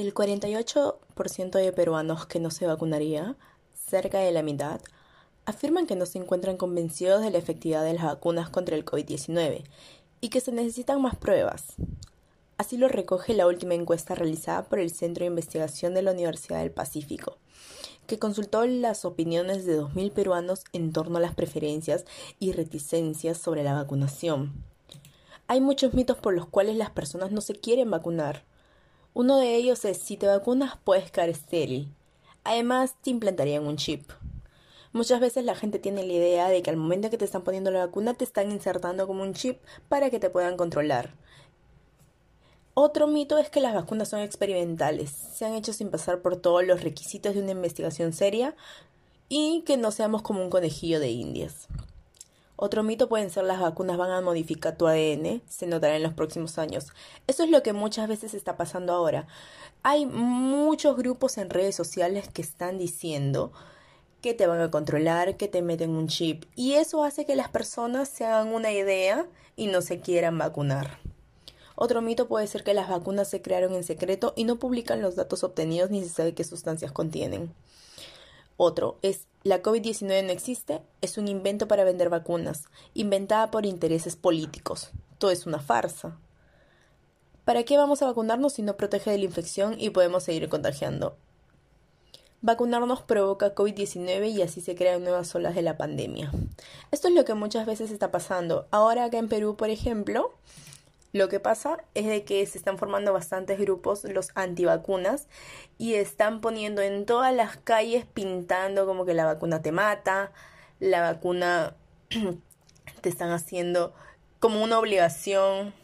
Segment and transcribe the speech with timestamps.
[0.00, 3.36] El 48% de peruanos que no se vacunaría,
[3.74, 4.80] cerca de la mitad,
[5.44, 9.62] afirman que no se encuentran convencidos de la efectividad de las vacunas contra el COVID-19
[10.22, 11.74] y que se necesitan más pruebas.
[12.56, 16.60] Así lo recoge la última encuesta realizada por el Centro de Investigación de la Universidad
[16.60, 17.36] del Pacífico,
[18.06, 22.06] que consultó las opiniones de 2.000 peruanos en torno a las preferencias
[22.38, 24.64] y reticencias sobre la vacunación.
[25.46, 28.48] Hay muchos mitos por los cuales las personas no se quieren vacunar.
[29.12, 31.92] Uno de ellos es si te vacunas puedes quedar estéril.
[32.44, 34.10] Además, te implantarían un chip.
[34.92, 37.70] Muchas veces la gente tiene la idea de que al momento que te están poniendo
[37.70, 41.14] la vacuna te están insertando como un chip para que te puedan controlar.
[42.74, 46.64] Otro mito es que las vacunas son experimentales, se han hecho sin pasar por todos
[46.64, 48.54] los requisitos de una investigación seria
[49.28, 51.66] y que no seamos como un conejillo de indias.
[52.62, 56.12] Otro mito pueden ser las vacunas van a modificar tu ADN, se notará en los
[56.12, 56.88] próximos años.
[57.26, 59.26] Eso es lo que muchas veces está pasando ahora.
[59.82, 63.50] Hay muchos grupos en redes sociales que están diciendo
[64.20, 66.44] que te van a controlar, que te meten un chip.
[66.54, 70.98] Y eso hace que las personas se hagan una idea y no se quieran vacunar.
[71.76, 75.16] Otro mito puede ser que las vacunas se crearon en secreto y no publican los
[75.16, 77.54] datos obtenidos ni se sabe qué sustancias contienen.
[78.62, 84.16] Otro es la COVID-19 no existe, es un invento para vender vacunas, inventada por intereses
[84.16, 84.90] políticos.
[85.16, 86.18] Todo es una farsa.
[87.46, 91.16] ¿Para qué vamos a vacunarnos si no protege de la infección y podemos seguir contagiando?
[92.42, 96.30] Vacunarnos provoca COVID-19 y así se crean nuevas olas de la pandemia.
[96.90, 98.66] Esto es lo que muchas veces está pasando.
[98.70, 100.34] Ahora acá en Perú, por ejemplo,
[101.12, 105.26] lo que pasa es de que se están formando bastantes grupos, los antivacunas,
[105.76, 110.32] y están poniendo en todas las calles pintando como que la vacuna te mata,
[110.78, 111.74] la vacuna
[113.00, 113.92] te están haciendo
[114.38, 115.74] como una obligación.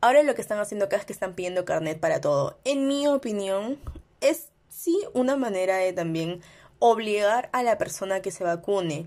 [0.00, 2.58] Ahora lo que están haciendo acá es que están pidiendo carnet para todo.
[2.64, 3.78] En mi opinión,
[4.20, 6.42] es sí una manera de también
[6.80, 9.06] obligar a la persona que se vacune.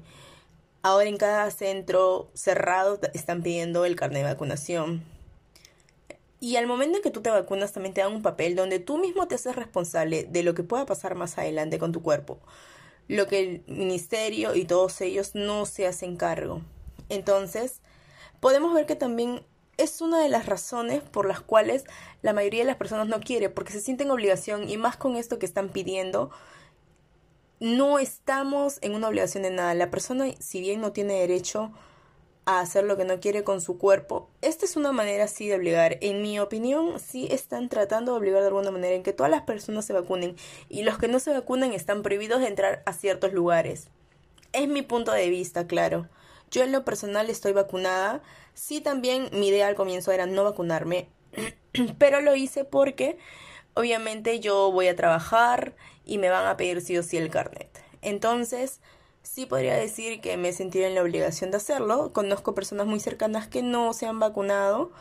[0.82, 5.04] Ahora en cada centro cerrado están pidiendo el carnet de vacunación.
[6.40, 8.98] Y al momento en que tú te vacunas también te dan un papel donde tú
[8.98, 12.40] mismo te haces responsable de lo que pueda pasar más adelante con tu cuerpo.
[13.08, 16.62] Lo que el ministerio y todos ellos no se hacen cargo.
[17.10, 17.82] Entonces,
[18.40, 19.44] podemos ver que también
[19.78, 21.86] es una de las razones por las cuales
[22.22, 25.40] la mayoría de las personas no quiere, porque se sienten obligación y más con esto
[25.40, 26.32] que están pidiendo,
[27.60, 29.74] no estamos en una obligación de nada.
[29.74, 31.72] La persona, si bien no tiene derecho
[32.50, 35.56] a hacer lo que no quiere con su cuerpo, esta es una manera así de
[35.56, 36.00] obligar.
[36.02, 39.44] En mi opinión, sí están tratando de obligar de alguna manera en que todas las
[39.44, 40.36] personas se vacunen
[40.68, 43.90] y los que no se vacunan están prohibidos de entrar a ciertos lugares.
[44.52, 46.10] Es mi punto de vista, claro.
[46.50, 48.24] Yo en lo personal estoy vacunada.
[48.56, 51.08] Sí, también mi idea al comienzo era no vacunarme,
[52.00, 53.20] pero lo hice porque
[53.76, 57.70] obviamente yo voy a trabajar y me van a pedir sí o sí el carnet.
[58.02, 58.82] Entonces,
[59.24, 62.12] sí podría decir que me sentí en la obligación de hacerlo.
[62.14, 64.92] Conozco personas muy cercanas que no se han vacunado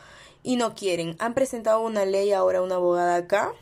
[0.42, 1.16] y no quieren.
[1.18, 3.52] Han presentado una ley ahora una abogada acá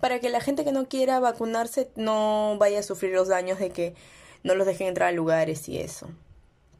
[0.00, 3.70] para que la gente que no quiera vacunarse no vaya a sufrir los daños de
[3.70, 3.94] que
[4.42, 6.08] no los dejen entrar a lugares y eso.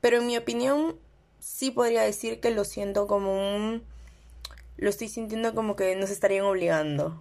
[0.01, 0.97] Pero en mi opinión,
[1.41, 3.83] sí podría decir que lo siento como un...
[4.77, 7.19] Lo estoy sintiendo como que nos estarían obligando.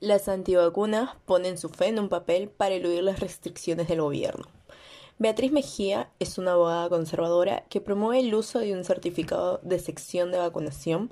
[0.00, 4.46] Las antivacunas ponen su fe en un papel para eludir las restricciones del gobierno.
[5.18, 10.30] Beatriz Mejía es una abogada conservadora que promueve el uso de un certificado de sección
[10.30, 11.10] de vacunación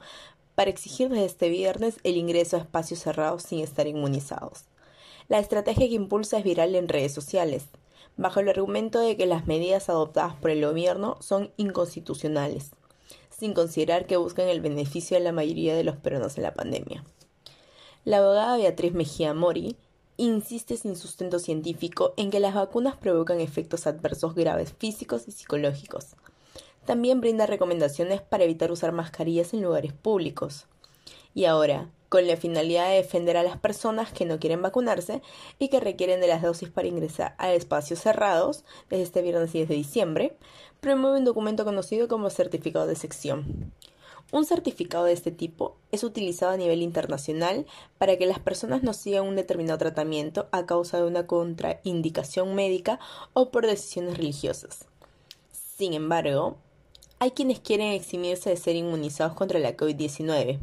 [0.54, 4.66] para exigir desde este viernes el ingreso a espacios cerrados sin estar inmunizados.
[5.26, 7.64] La estrategia que impulsa es viral en redes sociales
[8.16, 12.70] bajo el argumento de que las medidas adoptadas por el gobierno son inconstitucionales,
[13.36, 17.03] sin considerar que buscan el beneficio de la mayoría de los peruanos en la pandemia.
[18.06, 19.75] La abogada Beatriz Mejía Mori
[20.17, 26.15] insiste sin sustento científico en que las vacunas provocan efectos adversos graves físicos y psicológicos.
[26.84, 30.66] También brinda recomendaciones para evitar usar mascarillas en lugares públicos.
[31.34, 35.21] Y ahora, con la finalidad de defender a las personas que no quieren vacunarse
[35.59, 39.69] y que requieren de las dosis para ingresar a espacios cerrados desde este viernes 10
[39.69, 40.36] de diciembre,
[40.78, 43.72] promueve un documento conocido como certificado de sección.
[44.33, 47.67] Un certificado de este tipo es utilizado a nivel internacional
[47.99, 52.99] para que las personas no sigan un determinado tratamiento a causa de una contraindicación médica
[53.34, 54.87] o por decisiones religiosas.
[55.77, 56.57] Sin embargo,
[57.19, 60.59] hay quienes quieren eximirse de ser inmunizados contra la COVID-19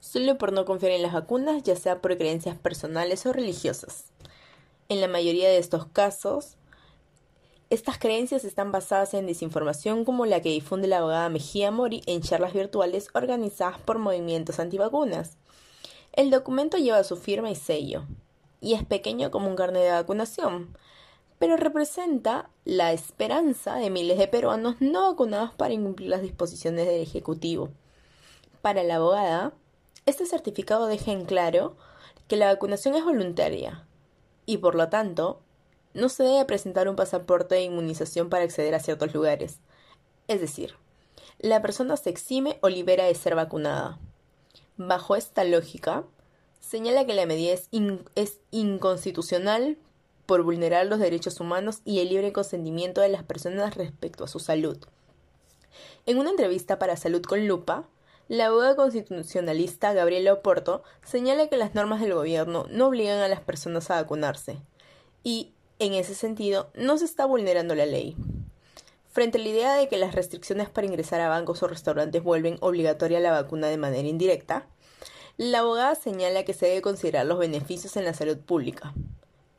[0.00, 4.04] solo por no confiar en las vacunas, ya sea por creencias personales o religiosas.
[4.88, 6.56] En la mayoría de estos casos,
[7.70, 12.20] estas creencias están basadas en desinformación como la que difunde la abogada Mejía Mori en
[12.20, 15.36] charlas virtuales organizadas por movimientos antivacunas.
[16.12, 18.06] El documento lleva su firma y sello,
[18.60, 20.76] y es pequeño como un carnet de vacunación,
[21.38, 27.00] pero representa la esperanza de miles de peruanos no vacunados para incumplir las disposiciones del
[27.00, 27.70] Ejecutivo.
[28.62, 29.52] Para la abogada,
[30.06, 31.76] este certificado deja en claro
[32.26, 33.86] que la vacunación es voluntaria
[34.44, 35.40] y por lo tanto
[35.94, 39.58] no se debe presentar un pasaporte de inmunización para acceder a ciertos lugares.
[40.28, 40.74] Es decir,
[41.38, 43.98] la persona se exime o libera de ser vacunada.
[44.76, 46.04] Bajo esta lógica,
[46.60, 47.68] señala que la medida es,
[48.14, 49.78] es inconstitucional
[50.26, 54.38] por vulnerar los derechos humanos y el libre consentimiento de las personas respecto a su
[54.38, 54.78] salud.
[56.06, 57.88] En una entrevista para Salud con Lupa,
[58.28, 63.40] la abogada constitucionalista Gabriela Oporto señala que las normas del gobierno no obligan a las
[63.40, 64.58] personas a vacunarse
[65.24, 68.16] y, en ese sentido, no se está vulnerando la ley.
[69.10, 72.58] Frente a la idea de que las restricciones para ingresar a bancos o restaurantes vuelven
[72.60, 74.66] obligatoria la vacuna de manera indirecta,
[75.36, 78.94] la abogada señala que se debe considerar los beneficios en la salud pública,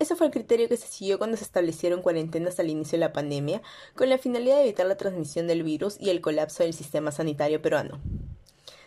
[0.02, 3.14] ese fue el criterio que se siguió cuando se establecieron cuarentenas al inicio de la
[3.14, 3.62] pandemia,
[3.96, 7.62] con la finalidad de evitar la transmisión del virus y el colapso del sistema sanitario
[7.62, 8.02] peruano.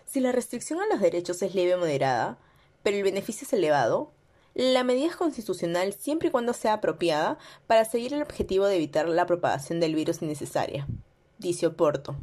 [0.07, 2.37] Si la restricción a los derechos es leve o moderada,
[2.83, 4.11] pero el beneficio es elevado,
[4.55, 9.09] la medida es constitucional siempre y cuando sea apropiada para seguir el objetivo de evitar
[9.09, 10.87] la propagación del virus innecesaria,
[11.39, 12.15] dice Oporto.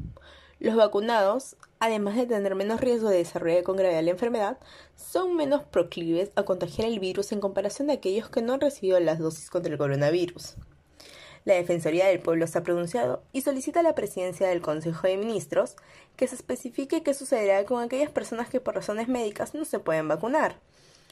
[0.57, 4.59] Los vacunados, además de tener menos riesgo de desarrollar con gravedad la enfermedad,
[4.95, 8.97] son menos proclives a contagiar el virus en comparación de aquellos que no han recibido
[9.01, 10.55] las dosis contra el coronavirus.
[11.43, 15.17] La Defensoría del Pueblo se ha pronunciado y solicita a la presidencia del Consejo de
[15.17, 15.75] Ministros
[16.15, 20.07] que se especifique qué sucederá con aquellas personas que por razones médicas no se pueden
[20.07, 20.59] vacunar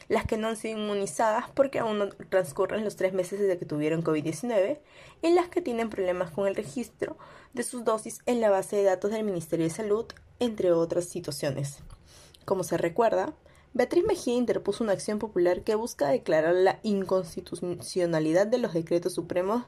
[0.09, 3.65] las que no han sido inmunizadas porque aún no transcurren los tres meses desde que
[3.65, 4.79] tuvieron COVID-19
[5.21, 7.17] y las que tienen problemas con el registro
[7.53, 10.06] de sus dosis en la base de datos del Ministerio de Salud,
[10.39, 11.77] entre otras situaciones.
[12.44, 13.33] Como se recuerda,
[13.73, 19.65] Beatriz Mejía interpuso una acción popular que busca declarar la inconstitucionalidad de los decretos supremos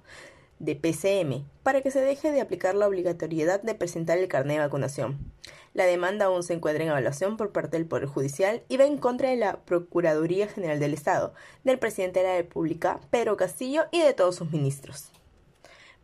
[0.61, 4.63] de PCM para que se deje de aplicar la obligatoriedad de presentar el carnet de
[4.63, 5.33] vacunación.
[5.73, 8.97] La demanda aún se encuentra en evaluación por parte del Poder Judicial y va en
[8.97, 14.01] contra de la Procuraduría General del Estado, del presidente de la República, Pedro Castillo, y
[14.01, 15.11] de todos sus ministros.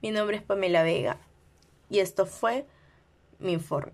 [0.02, 1.20] Mi nombre es Pamela Vega
[1.90, 2.66] y esto fue
[3.40, 3.94] mi informe.